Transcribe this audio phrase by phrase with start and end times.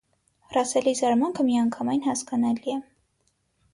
[0.55, 2.83] Ռասելի զարմանքը միանգամայն հասկանալի է։